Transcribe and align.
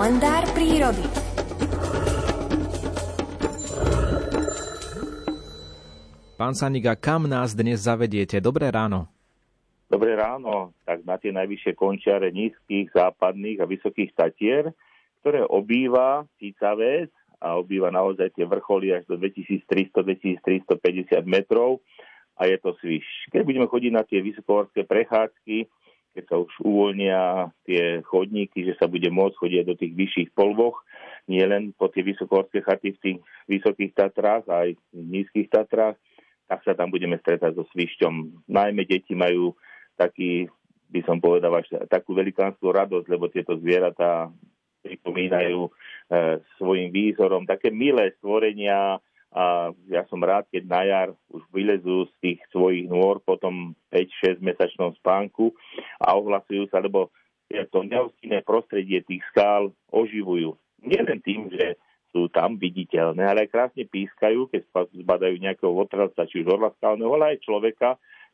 Kalendár 0.00 0.48
prírody. 0.56 1.04
Pán 6.40 6.56
Saniga, 6.56 6.96
kam 6.96 7.28
nás 7.28 7.52
dnes 7.52 7.84
zavediete? 7.84 8.40
Dobré 8.40 8.72
ráno. 8.72 9.12
Dobré 9.92 10.16
ráno, 10.16 10.72
tak 10.88 11.04
na 11.04 11.20
tie 11.20 11.36
najvyššie 11.36 11.76
končiare 11.76 12.32
nízkych, 12.32 12.96
západných 12.96 13.60
a 13.60 13.68
vysokých 13.68 14.16
tatier, 14.16 14.72
ktoré 15.20 15.44
obýva 15.44 16.24
Cicaves 16.40 17.12
a 17.36 17.60
obýva 17.60 17.92
naozaj 17.92 18.32
tie 18.32 18.48
vrcholy 18.48 18.96
až 18.96 19.04
do 19.04 19.20
2300-2350 19.20 21.28
metrov 21.28 21.84
a 22.40 22.48
je 22.48 22.56
to 22.56 22.72
sviš. 22.80 23.04
Keď 23.36 23.44
budeme 23.44 23.68
chodiť 23.68 23.92
na 23.92 24.08
tie 24.08 24.24
vysokohorské 24.24 24.88
prechádzky, 24.88 25.68
keď 26.14 26.24
sa 26.26 26.36
už 26.42 26.52
uvoľnia 26.66 27.54
tie 27.62 28.02
chodníky, 28.02 28.66
že 28.66 28.74
sa 28.76 28.90
bude 28.90 29.06
môcť 29.08 29.36
chodiť 29.38 29.62
do 29.66 29.74
tých 29.78 29.92
vyšších 29.94 30.30
polvoch, 30.34 30.82
nie 31.30 31.42
len 31.46 31.70
po 31.76 31.86
tie 31.86 32.02
vysokohorské 32.02 32.66
chaty 32.66 32.96
v 32.96 33.02
tých 33.02 33.18
vysokých 33.46 33.94
Tatrách, 33.94 34.44
aj 34.50 34.74
v 34.74 34.98
nízkych 34.98 35.46
Tatrách, 35.46 35.94
tak 36.50 36.66
sa 36.66 36.74
tam 36.74 36.90
budeme 36.90 37.14
stretať 37.22 37.54
so 37.54 37.62
svišťom. 37.70 38.46
Najmä 38.50 38.82
deti 38.82 39.14
majú 39.14 39.54
taký, 39.94 40.50
by 40.90 41.00
som 41.06 41.22
povedal, 41.22 41.54
až 41.54 41.70
takú 41.86 42.18
velikánsku 42.18 42.66
radosť, 42.66 43.06
lebo 43.06 43.30
tieto 43.30 43.54
zvieratá 43.62 44.34
pripomínajú 44.82 45.60
e, 45.62 45.70
svojim 46.58 46.90
výzorom 46.90 47.46
také 47.46 47.70
milé 47.70 48.16
stvorenia 48.18 48.98
a 49.30 49.70
ja 49.86 50.02
som 50.10 50.18
rád, 50.18 50.50
keď 50.50 50.62
na 50.66 50.82
jar 50.82 51.08
už 51.30 51.46
vylezú 51.54 52.10
z 52.10 52.12
tých 52.18 52.40
svojich 52.50 52.90
nôr 52.90 53.22
po 53.22 53.38
tom 53.38 53.78
5-6 53.94 54.42
mesačnom 54.42 54.90
spánku 54.98 55.54
a 56.02 56.18
ohlasujú 56.18 56.66
sa, 56.66 56.82
lebo 56.82 57.14
to 57.50 57.86
neostinné 57.86 58.42
prostredie 58.42 59.02
tých 59.06 59.22
skál 59.30 59.70
oživujú. 59.90 60.58
Nielen 60.82 61.22
tým, 61.22 61.50
že 61.50 61.78
sú 62.10 62.26
tam 62.30 62.58
viditeľné, 62.58 63.22
ale 63.22 63.46
aj 63.46 63.52
krásne 63.54 63.86
pískajú, 63.86 64.50
keď 64.50 64.66
zbadajú 64.98 65.38
nejakého 65.38 65.70
otravca, 65.70 66.26
či 66.26 66.42
už 66.42 66.50
orla 66.50 66.74
skalného, 66.78 67.14
ale 67.14 67.38
aj 67.38 67.46
človeka, 67.46 67.88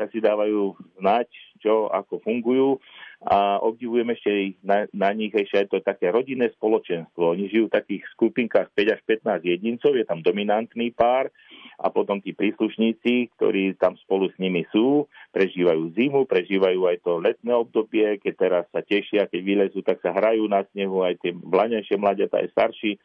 tak 0.00 0.08
si 0.16 0.24
dávajú 0.24 0.72
znať, 0.96 1.28
čo, 1.60 1.92
ako 1.92 2.24
fungujú 2.24 2.80
a 3.20 3.60
obdivujem 3.60 4.16
ešte 4.16 4.56
na, 4.64 4.88
na 4.96 5.12
nich 5.12 5.28
ešte 5.28 5.60
aj 5.60 5.66
to 5.68 5.78
také 5.84 6.08
rodinné 6.08 6.48
spoločenstvo. 6.56 7.36
Oni 7.36 7.52
žijú 7.52 7.68
v 7.68 7.76
takých 7.76 8.08
skupinkách 8.16 8.72
5 8.72 8.96
až 8.96 9.00
15 9.04 9.44
jedincov, 9.44 9.92
je 9.92 10.08
tam 10.08 10.24
dominantný 10.24 10.88
pár 10.96 11.28
a 11.76 11.92
potom 11.92 12.16
tí 12.24 12.32
príslušníci, 12.32 13.36
ktorí 13.36 13.76
tam 13.76 14.00
spolu 14.00 14.32
s 14.32 14.36
nimi 14.40 14.64
sú, 14.72 15.04
prežívajú 15.36 15.92
zimu, 15.92 16.24
prežívajú 16.24 16.80
aj 16.88 16.96
to 17.04 17.12
letné 17.20 17.52
obdobie, 17.52 18.16
keď 18.24 18.34
teraz 18.40 18.64
sa 18.72 18.80
tešia, 18.80 19.28
keď 19.28 19.40
vylezú, 19.44 19.84
tak 19.84 20.00
sa 20.00 20.16
hrajú 20.16 20.48
na 20.48 20.64
snehu, 20.72 21.04
aj 21.04 21.20
tie 21.20 21.36
mladejšie 21.36 22.00
mladiatá, 22.00 22.40
aj 22.40 22.56
starší 22.56 22.96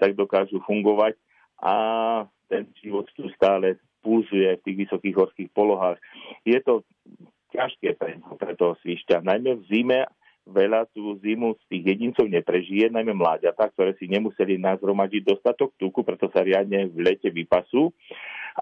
tak 0.00 0.16
dokážu 0.16 0.64
fungovať 0.64 1.12
a 1.60 1.74
ten 2.48 2.64
život 2.80 3.04
tu 3.12 3.28
stále 3.36 3.76
pulzuje 4.00 4.58
v 4.58 4.64
tých 4.64 4.76
vysokých 4.86 5.14
horských 5.16 5.50
polohách. 5.52 5.98
Je 6.46 6.58
to 6.62 6.86
ťažké 7.52 7.96
pre, 7.96 8.20
pre 8.36 8.52
toho 8.54 8.76
svišťa. 8.84 9.24
Najmä 9.24 9.58
v 9.58 9.64
zime 9.68 9.98
veľa 10.48 10.88
tú 10.96 11.20
zimu 11.20 11.60
z 11.60 11.62
tých 11.68 11.84
jedincov 11.94 12.24
neprežije, 12.24 12.88
najmä 12.88 13.12
mláďatá, 13.12 13.68
ktoré 13.76 13.92
si 14.00 14.08
nemuseli 14.08 14.56
nazromažiť 14.56 15.22
dostatok 15.28 15.76
tuku, 15.76 16.00
preto 16.00 16.32
sa 16.32 16.40
riadne 16.40 16.88
v 16.88 17.04
lete 17.04 17.28
vypasú 17.28 17.92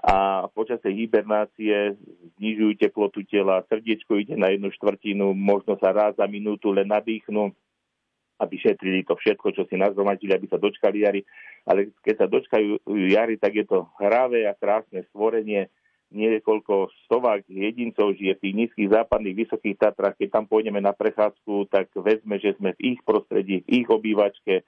a 0.02 0.44
počas 0.52 0.82
tej 0.82 1.06
hibernácie 1.06 1.96
znižujú 2.36 2.76
teplotu 2.76 3.24
tela, 3.24 3.64
srdiečko 3.70 4.18
ide 4.20 4.36
na 4.36 4.52
jednu 4.52 4.68
štvrtinu, 4.74 5.32
možno 5.32 5.78
sa 5.80 5.94
raz 5.94 6.12
za 6.18 6.26
minútu 6.28 6.74
len 6.74 6.90
nadýchnú, 6.90 7.54
aby 8.36 8.54
šetrili 8.60 9.00
to 9.04 9.16
všetko, 9.16 9.56
čo 9.56 9.64
si 9.64 9.80
nazromadili, 9.80 10.36
aby 10.36 10.46
sa 10.48 10.60
dočkali 10.60 11.04
jary. 11.04 11.24
Ale 11.64 11.92
keď 12.04 12.14
sa 12.20 12.26
dočkajú 12.28 12.84
jary, 13.08 13.40
tak 13.40 13.56
je 13.56 13.64
to 13.64 13.88
hravé 13.96 14.44
a 14.44 14.52
krásne 14.52 15.04
stvorenie. 15.10 15.72
Niekoľko 16.06 16.94
stovák 17.08 17.50
jedincov 17.50 18.14
žije 18.14 18.38
v 18.38 18.42
tých 18.46 18.54
nízkych 18.54 18.88
západných 18.94 19.42
vysokých 19.42 19.74
Tatrách. 19.74 20.14
Keď 20.14 20.28
tam 20.30 20.44
pôjdeme 20.46 20.78
na 20.78 20.94
prechádzku, 20.94 21.66
tak 21.66 21.90
vezme, 21.98 22.38
že 22.38 22.54
sme 22.60 22.78
v 22.78 22.94
ich 22.94 23.00
prostredí, 23.02 23.66
v 23.66 23.82
ich 23.82 23.88
obývačke. 23.90 24.62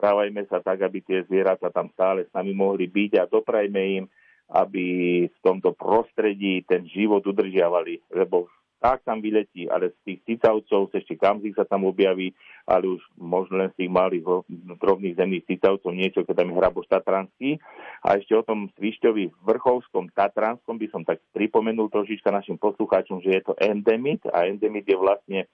Správajme 0.00 0.48
sa 0.48 0.64
tak, 0.64 0.80
aby 0.80 1.04
tie 1.04 1.26
zvieratá 1.28 1.68
tam 1.68 1.92
stále 1.92 2.24
s 2.24 2.32
nami 2.32 2.56
mohli 2.56 2.88
byť 2.88 3.12
a 3.20 3.28
doprajme 3.28 3.80
im, 4.00 4.04
aby 4.48 4.86
v 5.28 5.38
tomto 5.44 5.76
prostredí 5.76 6.64
ten 6.64 6.88
život 6.88 7.20
udržiavali, 7.20 8.00
lebo 8.16 8.48
tak 8.78 9.02
tam 9.02 9.18
vyletí, 9.18 9.66
ale 9.66 9.90
z 9.90 9.98
tých 10.06 10.18
cicavcov 10.24 10.94
ešte 10.94 11.18
kamzik 11.18 11.58
sa 11.58 11.66
tam 11.66 11.86
objaví, 11.86 12.30
ale 12.62 12.94
už 12.94 13.02
možno 13.18 13.58
len 13.58 13.74
z 13.74 13.84
tých 13.84 13.90
malých 13.90 14.46
drobných 14.78 15.18
zemných 15.18 15.46
cicavcov 15.50 15.90
niečo, 15.90 16.22
keď 16.22 16.34
tam 16.42 16.50
je 16.50 16.58
hraboš 16.58 16.86
Tatranský. 16.86 17.58
A 18.06 18.14
ešte 18.16 18.38
o 18.38 18.46
tom 18.46 18.70
Svišťovi 18.78 19.42
vrchovskom 19.42 20.14
Tatranskom 20.14 20.78
by 20.78 20.86
som 20.94 21.02
tak 21.02 21.18
pripomenul 21.34 21.90
trošička 21.90 22.30
našim 22.30 22.54
poslucháčom, 22.56 23.18
že 23.18 23.38
je 23.38 23.42
to 23.42 23.54
endemit 23.58 24.22
a 24.30 24.46
endemit 24.46 24.86
je 24.86 24.94
vlastne 24.94 25.38
e, 25.42 25.46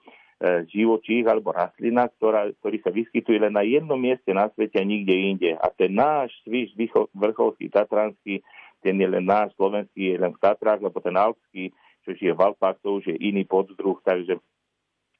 živočích 0.69 1.25
alebo 1.25 1.49
rastlina, 1.49 2.05
ktorá, 2.05 2.53
ktorý 2.61 2.77
sa 2.85 2.93
vyskytuje 2.93 3.41
len 3.41 3.57
na 3.57 3.65
jednom 3.65 3.97
mieste 3.97 4.29
na 4.37 4.53
svete 4.53 4.77
a 4.77 4.85
nikde 4.85 5.13
inde. 5.17 5.51
A 5.57 5.73
ten 5.73 5.89
náš 5.97 6.29
sviš 6.45 6.77
vrchovský 7.17 7.73
tatranský, 7.73 8.45
ten 8.85 9.01
je 9.01 9.07
len 9.09 9.25
náš 9.25 9.49
slovenský, 9.57 10.13
je 10.13 10.21
len 10.21 10.29
v 10.29 10.41
Tatrách, 10.45 10.77
lebo 10.77 11.01
ten 11.01 11.17
alpský 11.17 11.73
čo 12.05 12.13
žije 12.13 12.37
v 12.37 12.43
Alpách, 12.53 12.77
to 12.85 13.01
už 13.01 13.09
je 13.09 13.17
iný 13.17 13.43
poddruh, 13.49 13.97
takže 14.05 14.37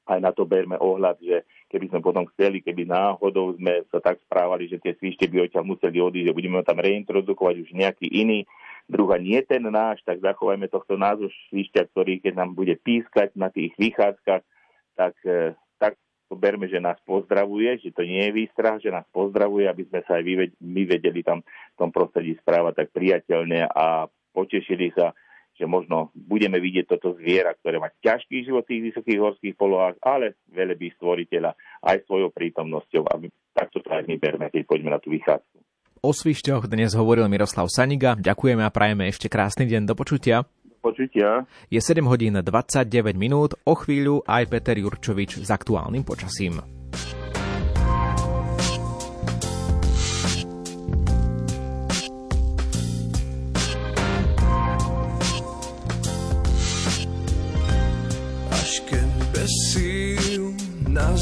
aj 0.06 0.22
na 0.22 0.30
to 0.30 0.46
berme 0.46 0.78
ohľad, 0.78 1.18
že 1.18 1.42
keby 1.66 1.90
sme 1.90 1.98
potom 1.98 2.30
chceli, 2.34 2.62
keby 2.62 2.86
náhodou 2.86 3.58
sme 3.58 3.82
sa 3.90 3.98
tak 3.98 4.22
správali, 4.22 4.70
že 4.70 4.78
tie 4.78 4.94
svište 4.94 5.26
by 5.26 5.50
odtiaľ 5.50 5.66
museli 5.66 5.98
odísť, 5.98 6.30
že 6.30 6.36
budeme 6.38 6.62
tam 6.62 6.78
reintrodukovať 6.78 7.66
už 7.66 7.68
nejaký 7.74 8.06
iný 8.06 8.46
druh 8.86 9.10
a 9.10 9.18
nie 9.18 9.42
ten 9.42 9.66
náš, 9.66 9.98
tak 10.06 10.22
zachovajme 10.22 10.70
tohto 10.70 10.94
názvu 10.94 11.26
svišťa, 11.50 11.90
ktorý 11.90 12.22
keď 12.22 12.38
nám 12.38 12.54
bude 12.54 12.78
pískať 12.78 13.34
na 13.34 13.50
tých 13.50 13.74
vychádzkach, 13.74 14.46
tak, 14.94 15.14
e, 15.26 15.58
tak 15.82 15.98
to 16.30 16.38
berme, 16.38 16.70
že 16.70 16.78
nás 16.78 16.94
pozdravuje, 17.02 17.82
že 17.82 17.90
to 17.90 18.06
nie 18.06 18.30
je 18.30 18.36
výstrach, 18.46 18.78
že 18.78 18.94
nás 18.94 19.04
pozdravuje, 19.10 19.66
aby 19.66 19.90
sme 19.90 20.06
sa 20.06 20.22
aj 20.22 20.54
my 20.62 20.82
vedeli 20.86 21.26
tam 21.26 21.42
v 21.42 21.76
tom 21.82 21.90
prostredí 21.90 22.38
správať 22.38 22.86
tak 22.86 22.88
priateľne 22.94 23.66
a 23.74 24.06
potešili 24.30 24.94
sa 24.94 25.10
že 25.56 25.64
možno 25.64 26.12
budeme 26.12 26.60
vidieť 26.60 26.86
toto 26.96 27.16
zviera, 27.16 27.56
ktoré 27.56 27.80
má 27.80 27.88
ťažký 28.04 28.44
život 28.44 28.68
v 28.68 28.70
tých 28.76 28.82
vysokých 28.92 29.18
horských 29.20 29.54
polohách, 29.56 29.96
ale 30.04 30.36
velebí 30.52 30.92
stvoriteľa 31.00 31.56
aj 31.80 32.04
svojou 32.04 32.28
prítomnosťou. 32.30 33.02
A 33.08 33.12
takto 33.56 33.80
to 33.80 33.88
aj 33.88 34.04
my 34.04 34.20
berme, 34.20 34.46
keď 34.52 34.62
poďme 34.68 34.92
na 34.92 35.00
tú 35.00 35.10
vychádzku. 35.10 35.56
O 36.04 36.12
svišťoch 36.12 36.68
dnes 36.68 36.92
hovoril 36.92 37.26
Miroslav 37.26 37.66
Saniga. 37.72 38.14
Ďakujeme 38.14 38.62
a 38.62 38.70
prajeme 38.70 39.08
ešte 39.08 39.32
krásny 39.32 39.64
deň. 39.66 39.90
Do 39.90 39.94
počutia. 39.96 40.44
Počutia. 40.84 41.48
Je 41.66 41.82
7 41.82 42.04
hodín 42.06 42.38
29 42.38 42.86
minút, 43.18 43.58
o 43.66 43.74
chvíľu 43.74 44.22
aj 44.22 44.46
Peter 44.46 44.76
Jurčovič 44.78 45.42
s 45.42 45.50
aktuálnym 45.50 46.06
počasím. 46.06 46.62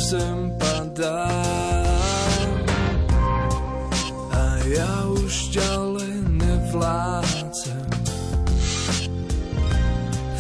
Zem 0.04 0.52
padá 0.60 1.32
a 4.28 4.44
ja 4.68 5.08
už 5.08 5.56
ďalej 5.56 6.14
nevládzem. 6.28 7.88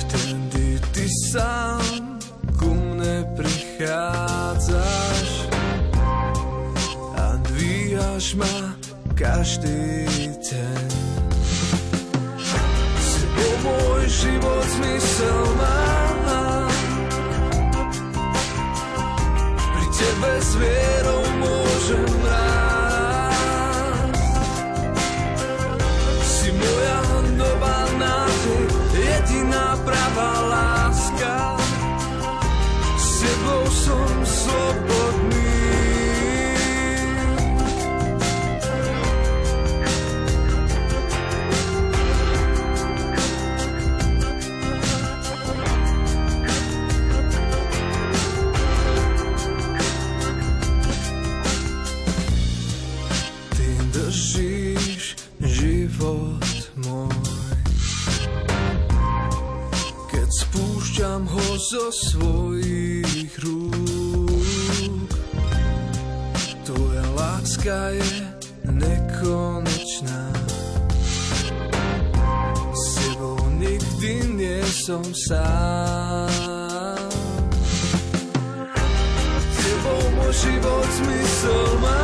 Vtedy 0.04 0.76
ty 0.92 1.08
sám 1.32 2.20
ku 2.60 2.76
mne 2.76 3.24
prichádzaš 3.32 5.28
a 7.16 7.40
dvíjaš 7.48 8.36
ma 8.36 8.76
každý 9.16 10.04
deň. 10.44 10.88
Si 13.00 13.24
môj 13.64 14.02
život 14.12 14.64
zmysel 14.76 15.40
má 20.24 20.32
bez 20.32 20.54
vierou 20.56 21.22
môžem 21.40 22.04
rásť. 22.24 22.53
držíš 54.34 55.14
život 55.38 56.42
môj. 56.82 57.22
Keď 60.10 60.28
spúšťam 60.42 61.22
ho 61.22 61.46
zo 61.70 61.86
svojich 61.94 63.30
rúk, 63.46 65.10
tvoja 66.66 67.06
láska 67.14 67.94
je 67.94 68.26
nekonečná. 68.74 70.22
S 72.74 72.82
tebou 72.98 73.38
nikdy 73.54 74.34
nie 74.34 74.62
som 74.66 75.06
sám. 75.14 76.26
Tebou 79.62 80.02
môj 80.18 80.34
život 80.34 80.88
zmysel 80.90 81.70
má. 81.78 82.03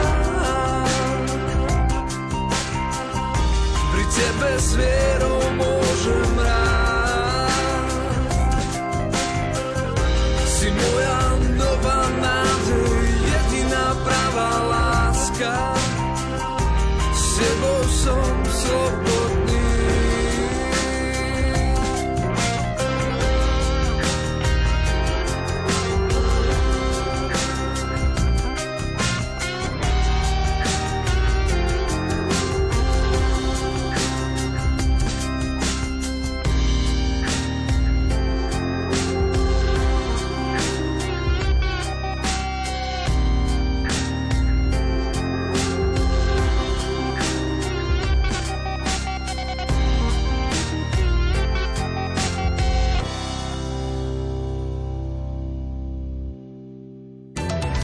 Tebe 4.21 4.53
s 4.61 4.77
vierou 4.77 5.41
môžem 5.57 6.33
rád 6.37 7.49
Si 10.45 10.69
moja 10.69 11.30